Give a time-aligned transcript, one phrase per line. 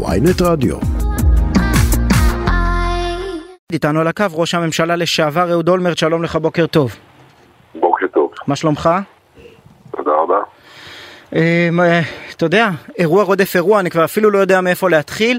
[0.00, 0.76] ויינט רדיו.
[3.72, 6.96] איתנו על הקו ראש הממשלה לשעבר אהוד אולמרט, שלום לך, בוקר טוב.
[7.74, 8.30] בוקר טוב.
[8.46, 8.90] מה שלומך?
[9.96, 10.38] תודה רבה.
[11.36, 11.84] אה, מה,
[12.36, 12.68] אתה יודע,
[12.98, 15.38] אירוע רודף אירוע, אני כבר אפילו לא יודע מאיפה להתחיל.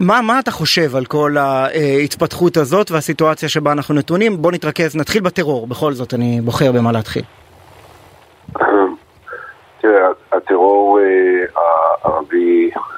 [0.00, 4.42] מה, מה אתה חושב על כל ההתפתחות הזאת והסיטואציה שבה אנחנו נתונים?
[4.42, 7.22] בוא נתרכז, נתחיל בטרור, בכל זאת אני בוחר במה להתחיל.
[9.80, 11.62] תראה, הטרור אה,
[12.04, 12.95] הערבי אה,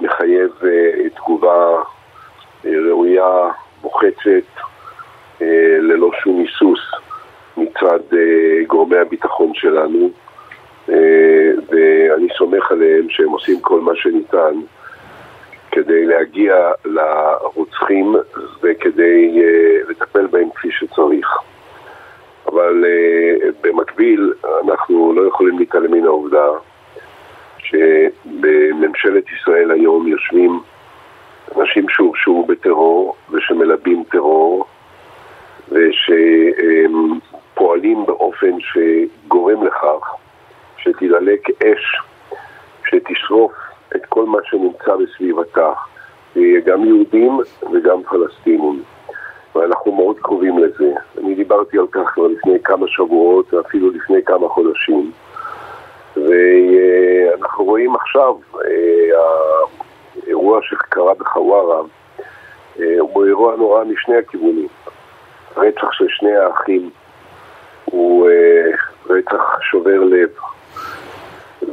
[0.00, 1.82] מחייב אה, תגובה
[2.66, 3.48] אה, ראויה,
[3.82, 4.48] מוחצת,
[5.42, 6.80] אה, ללא שום היסוס
[7.56, 10.10] מצד אה, גורמי הביטחון שלנו,
[10.88, 14.54] אה, ואני סומך עליהם שהם עושים כל מה שניתן
[15.70, 18.14] כדי להגיע לרוצחים
[18.62, 21.28] וכדי אה, לטפל בהם כפי שצריך.
[22.46, 22.84] אבל
[23.60, 24.32] במקביל
[24.64, 26.46] אנחנו לא יכולים להתעלם מן העובדה
[27.72, 30.60] שבממשלת ישראל היום יושבים
[31.58, 34.66] אנשים שהורשעו בטרור ושמלבים טרור
[37.52, 40.14] ושפועלים באופן שגורם לכך
[40.76, 42.02] שתדלק אש
[42.90, 43.52] שתשרוף
[43.96, 45.72] את כל מה שנמצא בסביבתה,
[46.64, 47.40] גם יהודים
[47.72, 48.82] וגם פלסטינים.
[49.54, 50.92] ואנחנו מאוד קרובים לזה.
[51.18, 55.10] אני דיברתי על כך כבר לפני כמה שבועות, אפילו לפני כמה חודשים.
[56.16, 58.34] ואנחנו רואים עכשיו,
[60.22, 61.80] האירוע שקרה בחווארה
[62.98, 64.68] הוא אירוע נורא משני הכיוונים.
[65.56, 66.90] הרצח של שני האחים
[67.84, 68.28] הוא
[69.06, 70.28] רצח שובר לב.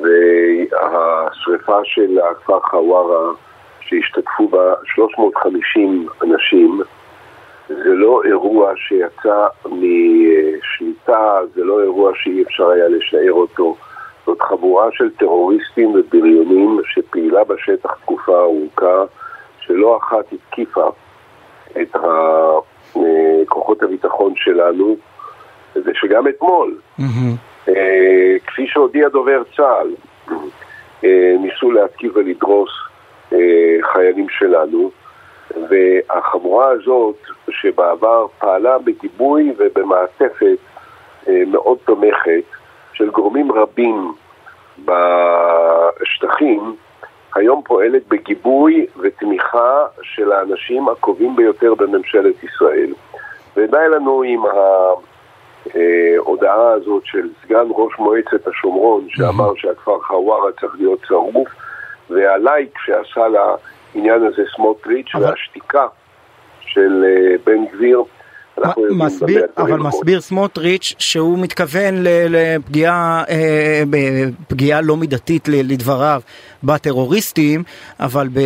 [0.01, 3.31] והשריפה של הכפר חווארה,
[3.81, 6.81] שהשתתפו בה 350 אנשים,
[7.67, 13.75] זה לא אירוע שיצא משליטה, זה לא אירוע שאי אפשר היה לשער אותו.
[14.29, 19.03] זאת חבורה של טרוריסטים ובריונים שפעילה בשטח תקופה ארוכה,
[19.59, 20.89] שלא אחת התקיפה
[21.81, 21.95] את
[23.45, 24.95] כוחות הביטחון שלנו,
[25.75, 27.71] ושגם אתמול, mm-hmm.
[28.47, 29.95] כפי שהודיע דובר צה"ל,
[31.39, 32.69] ניסו להתקיף ולדרוס
[33.93, 34.91] חיילים שלנו.
[35.69, 37.15] והחבורה הזאת,
[37.49, 40.57] שבעבר פעלה בגיבוי ובמעטפת
[41.27, 42.58] מאוד תומכת
[42.99, 44.13] של גורמים רבים
[45.99, 46.75] בשטחים,
[47.35, 52.93] היום פועלת בגיבוי ותמיכה של האנשים הקרובים ביותר בממשלת ישראל.
[53.57, 54.41] ודי לנו עם
[55.65, 61.47] ההודעה הזאת של סגן ראש מועצת השומרון, שאמר שהכפר חווארה צריך להיות שרוף,
[62.09, 63.55] והלייק שעשה לה
[63.95, 65.15] העניין הזה סמוטריץ'.
[65.15, 65.87] והשתיקה
[66.61, 68.03] של uh, בן גביר.
[68.91, 73.83] מסביר, אבל מסביר סמוטריץ' שהוא מתכוון לפגיעה אה,
[74.47, 76.21] פגיעה לא מידתית לדבריו
[76.63, 77.63] בטרוריסטים,
[77.99, 78.39] אבל ב,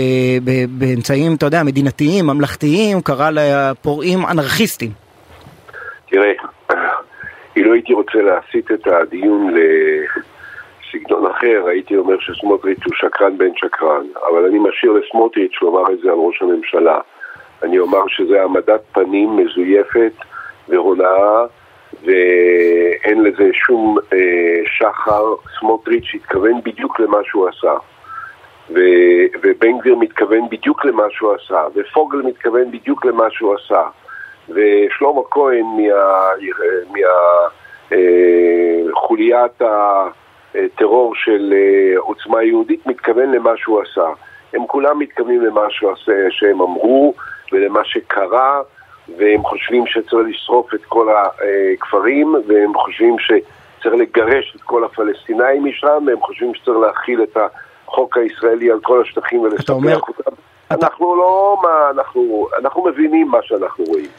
[0.43, 4.89] ב, באמצעים, אתה יודע, מדינתיים, ממלכתיים, הוא קרא לפורעים אנרכיסטים.
[6.09, 6.31] תראה,
[7.57, 9.59] לא הייתי רוצה להסיט את הדיון ל...
[10.93, 15.99] בסגנון אחר הייתי אומר שסמוטריץ' הוא שקרן בן שקרן, אבל אני משאיר לסמוטריץ' לומר את
[15.99, 16.99] זה על ראש הממשלה.
[17.63, 20.13] אני אומר שזה העמדת פנים מזויפת
[20.69, 21.45] והונאה
[22.03, 25.23] ואין לזה שום אה, שחר.
[25.59, 27.73] סמוטריץ' התכוון בדיוק למה שהוא עשה.
[28.69, 33.83] ו- ובן גביר מתכוון בדיוק למה שהוא עשה, ופוגל מתכוון בדיוק למה שהוא עשה,
[34.49, 35.65] ושלמה כהן
[37.91, 40.07] מהחוליית מה,
[40.55, 41.53] אה, טרור של
[41.97, 44.09] עוצמה יהודית מתכוון למה שהוא עשה.
[44.53, 45.61] הם כולם מתכוונים למה
[46.29, 47.13] שהם אמרו
[47.53, 48.61] ולמה שקרה
[49.17, 56.03] והם חושבים שצריך לשרוף את כל הכפרים והם חושבים שצריך לגרש את כל הפלסטינאים משם
[56.07, 57.37] והם חושבים שצריך להכיל את
[57.85, 59.99] החוק הישראלי על כל השטחים ולספח אומר...
[59.99, 60.31] אותם.
[60.71, 64.09] אנחנו לא מה, אנחנו, אנחנו מבינים מה שאנחנו רואים.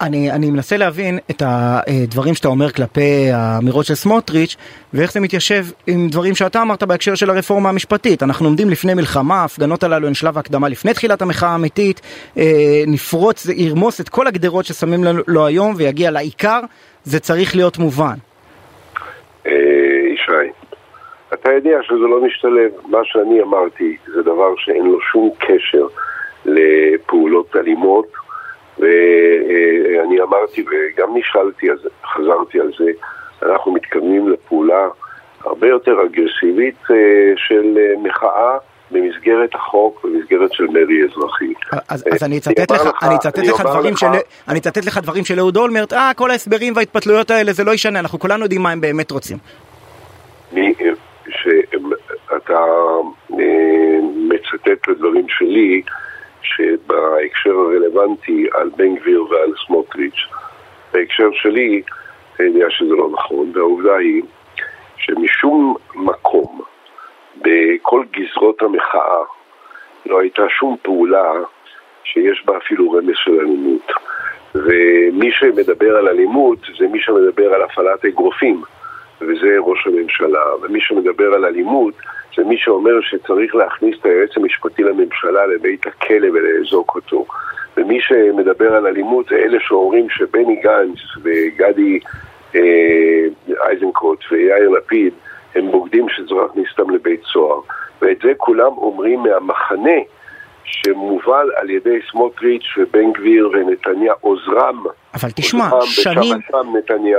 [0.00, 4.56] אני, אני מנסה להבין את הדברים שאתה אומר כלפי האמירות של סמוטריץ'
[4.94, 8.22] ואיך זה מתיישב עם דברים שאתה אמרת בהקשר של הרפורמה המשפטית.
[8.22, 12.00] אנחנו עומדים לפני מלחמה, ההפגנות הללו הן שלב ההקדמה לפני תחילת המחאה האמיתית,
[12.38, 12.42] אה,
[12.86, 16.60] נפרוץ, ירמוס את כל הגדרות ששמים לו היום ויגיע לעיקר,
[17.04, 18.16] זה צריך להיות מובן.
[19.46, 19.52] אה,
[20.14, 20.52] ישי,
[21.34, 22.70] אתה יודע שזה לא משתלב.
[22.88, 25.86] מה שאני אמרתי זה דבר שאין לו שום קשר
[26.44, 28.06] לפעולות אלימות.
[29.50, 32.90] ואני אמרתי וגם נשאלתי, אז חזרתי על זה,
[33.42, 34.88] אנחנו מתכוונים לפעולה
[35.44, 36.82] הרבה יותר אגרסיבית
[37.36, 38.58] של מחאה
[38.90, 41.52] במסגרת החוק, במסגרת של מרי אזרחי.
[41.88, 44.06] אז, אז אני אצטט לך, לך, אני אצטט לך דברים של,
[44.48, 47.98] אני אצטט לך דברים של אהוד אולמרט, אה, כל ההסברים וההתפתלויות האלה זה לא ישנה,
[47.98, 49.36] אנחנו כולנו יודעים מה הם באמת רוצים.
[50.52, 50.74] מי,
[51.28, 52.58] שאתה
[55.28, 55.82] שלי,
[56.56, 60.26] שבהקשר הרלוונטי על בן גביר ועל סמוטריץ',
[60.92, 61.82] בהקשר שלי,
[62.40, 64.22] אני יודע שזה לא נכון, והעובדה היא
[64.96, 66.60] שמשום מקום,
[67.36, 69.22] בכל גזרות המחאה,
[70.06, 71.32] לא הייתה שום פעולה
[72.04, 73.92] שיש בה אפילו רמז של אלימות.
[74.54, 78.62] ומי שמדבר על אלימות זה מי שמדבר על הפעלת אגרופים,
[79.20, 80.44] וזה ראש הממשלה.
[80.62, 81.94] ומי שמדבר על אלימות
[82.36, 87.26] זה מי שאומר שצריך להכניס את היועץ המשפטי לממשלה לבית הכלא ולאזוק אותו.
[87.76, 91.98] ומי שמדבר על אלימות זה אלה שאומרים שבני גנץ וגדי
[92.54, 93.24] אה,
[93.70, 95.12] איזנקוט ויאיר לפיד
[95.54, 97.60] הם בוגדים שצריך להכניס אותם לבית סוהר.
[98.02, 99.98] ואת זה כולם אומרים מהמחנה
[100.64, 104.84] שמובל על ידי סמוטריץ' ובן גביר ונתניה, עוזרם.
[105.14, 106.36] אבל תשמע, שנים,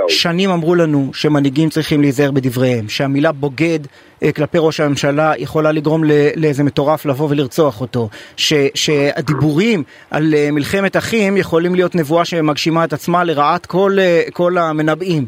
[0.08, 3.78] שנים אמרו לנו שמנהיגים צריכים להיזהר בדבריהם, שהמילה בוגד
[4.22, 6.04] אה, כלפי ראש הממשלה יכולה לגרום
[6.36, 12.84] לאיזה מטורף לבוא ולרצוח אותו, ש, שהדיבורים על אה, מלחמת אחים יכולים להיות נבואה שמגשימה
[12.84, 15.26] את עצמה לרעת כל, אה, כל המנבאים.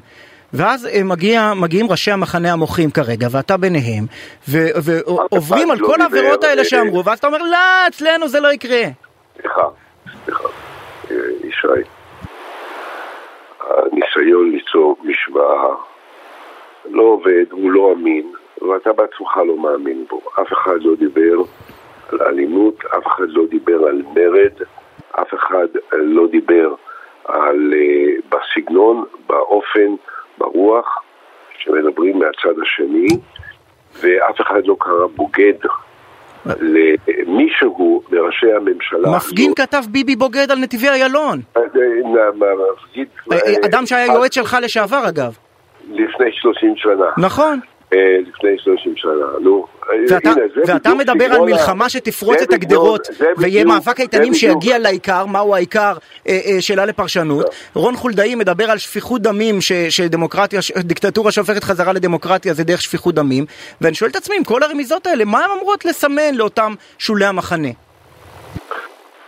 [0.56, 4.05] ואז אה, מגיע, מגיעים ראשי המחנה המוחים כרגע, ואתה ביניהם,
[4.49, 8.83] ועוברים על לא כל העבירות האלה שאמרו, ואז אתה אומר, לא, אצלנו זה לא יקרה.
[9.41, 9.69] סליחה,
[10.25, 10.49] סליחה,
[11.11, 11.89] אה, ישי.
[13.61, 15.75] הניסיון ליצור משוואה
[16.91, 20.21] לא עובד, הוא לא אמין, ואתה בעצמך לא מאמין בו.
[20.43, 21.35] אף אחד לא דיבר
[22.12, 24.62] על אלימות, אף אחד לא דיבר על מרד,
[25.11, 26.75] אף אחד לא דיבר
[27.25, 27.75] על,
[28.29, 29.95] בסגנון, באופן,
[30.39, 31.03] ברוח,
[31.59, 33.07] שמדברים מהצד השני,
[34.01, 35.55] ואף אחד לא קרא בוגד
[36.47, 39.17] למישהו מראשי הממשלה.
[39.17, 41.41] מפגין כתב ביבי בוגד על נתיבי איילון.
[41.57, 41.63] אה,
[43.33, 45.37] אה, אדם שהיה יועץ שלך לשעבר אגב.
[45.91, 47.07] לפני 30 שנה.
[47.19, 47.61] נכון.
[47.94, 49.67] אה, לפני 30 שנה, נו.
[50.08, 50.31] ואתה,
[50.67, 55.93] ואתה מדבר על מלחמה שתפרוץ את הגדרות ויהיה מאבק איתנים שיגיע לעיקר, מהו העיקר?
[56.29, 57.46] אה, אה, שאלה לפרשנות.
[57.75, 59.58] רון חולדאי מדבר על שפיכות דמים,
[59.88, 63.44] שדמוקרטיה, דיקטטורה שהופכת חזרה לדמוקרטיה זה דרך שפיכות דמים,
[63.81, 67.69] ואני שואל את עצמי, עם כל הרמיזות האלה, מה הן אמורות לסמן לאותם שולי המחנה?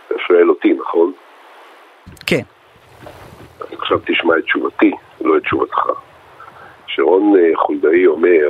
[0.07, 1.11] אתה שואל אותי, נכון?
[2.25, 2.41] כן.
[3.71, 4.91] עכשיו תשמע את תשובתי,
[5.21, 6.06] לא את תשובתך.
[6.97, 8.49] שרון אה, חולדאי אומר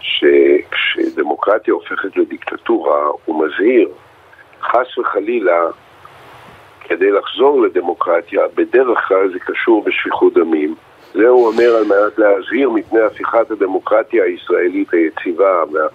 [0.00, 3.88] שכשדמוקרטיה הופכת לדיקטטורה, הוא מזהיר,
[4.62, 5.60] חס וחלילה,
[6.80, 10.74] כדי לחזור לדמוקרטיה, בדרך כלל זה קשור בשפיכות דמים.
[11.14, 15.86] זה הוא אומר על מנת להזהיר מפני הפיכת הדמוקרטיה הישראלית היציבה וה,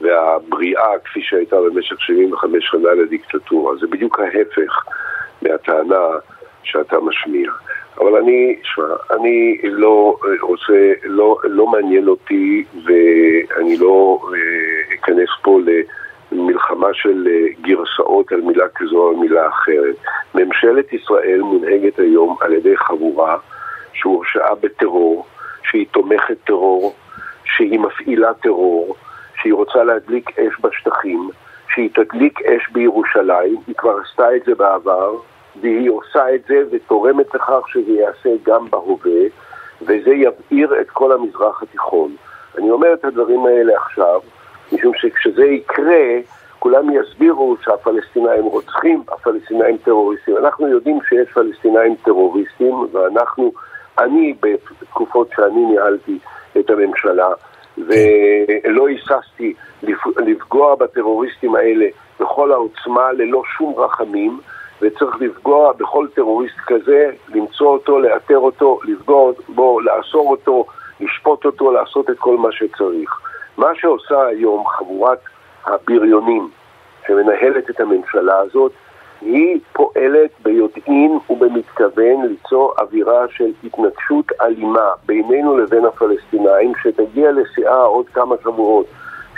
[0.00, 3.76] והבריאה כפי שהייתה במשך 75 שנה לדיקטטורה.
[3.76, 4.84] זה בדיוק ההפך
[5.42, 6.06] מהטענה
[6.64, 7.50] שאתה משמיע.
[8.00, 15.58] אבל אני, שמע, אני לא רוצה, לא, לא מעניין אותי ואני לא אה, אכנס פה
[16.32, 19.96] למלחמה של אה, גרסאות על מילה כזו או מילה אחרת.
[20.34, 23.36] ממשלת ישראל מונהגת היום על ידי חבורה
[23.92, 25.26] שהורשעה בטרור,
[25.70, 26.94] שהיא תומכת טרור,
[27.44, 28.96] שהיא מפעילה טרור,
[29.42, 31.28] שהיא רוצה להדליק אש בשטחים,
[31.74, 35.16] שהיא תדליק אש בירושלים, היא כבר עשתה את זה בעבר,
[35.60, 39.20] והיא עושה את זה ותורמת לכך שזה ייעשה גם בהווה,
[39.82, 42.16] וזה יבעיר את כל המזרח התיכון.
[42.58, 44.20] אני אומר את הדברים האלה עכשיו,
[44.72, 46.04] משום שכשזה יקרה,
[46.58, 50.36] כולם יסבירו שהפלסטינאים רוצחים, הפלסטינאים טרוריסטים.
[50.36, 53.52] אנחנו יודעים שיש פלסטינאים טרוריסטים, ואנחנו,
[53.98, 56.18] אני בתקופות שאני ניהלתי
[56.58, 57.28] את הממשלה,
[57.78, 59.54] ולא היססתי
[60.16, 61.86] לפגוע בטרוריסטים האלה
[62.20, 64.38] בכל העוצמה, ללא שום רחמים.
[64.82, 70.66] וצריך לפגוע בכל טרוריסט כזה, למצוא אותו, לאתר אותו, לפגוע בו, לאסור אותו,
[71.00, 73.20] לשפוט אותו, לעשות את כל מה שצריך.
[73.56, 75.18] מה שעושה היום חבורת
[75.64, 76.48] הבריונים
[77.06, 78.72] שמנהלת את הממשלה הזאת,
[79.20, 88.08] היא פועלת ביודעין ובמתכוון ליצור אווירה של התנגשות אלימה בינינו לבין הפלסטינאים, שתגיע לשיאה עוד
[88.08, 88.86] כמה שבועות,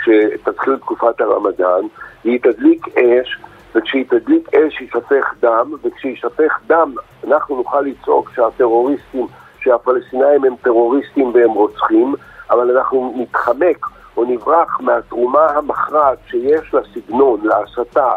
[0.03, 1.81] שתתחיל תקופת הרמדאן,
[2.25, 3.37] והיא תדליק אש
[3.77, 6.93] וכשהיא תדליק אש יישפך דם, וכשישפך דם
[7.27, 9.27] אנחנו נוכל לצעוק שהטרוריסטים,
[9.59, 12.15] שהפלסטינאים הם טרוריסטים והם רוצחים,
[12.49, 18.11] אבל אנחנו נתחמק או נברח מהתרומה המכרעת שיש לסגנון, להסתה,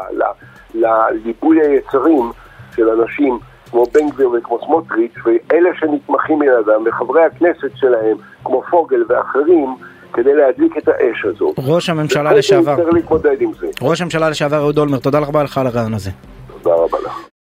[0.75, 2.31] לליבוי היצרים
[2.75, 3.39] של אנשים
[3.71, 9.75] כמו בן גביר וכמו סמוטריץ', ואלה שנתמכים בידם, וחברי הכנסת שלהם, כמו פוגל ואחרים,
[10.13, 11.55] כדי להדליק את האש הזאת.
[11.59, 12.77] ראש הממשלה לשעבר.
[13.83, 16.11] ראש הממשלה לשעבר אהוד אולמרט, תודה רבה לך על הרעיון הזה.
[16.63, 17.30] תודה רבה לך.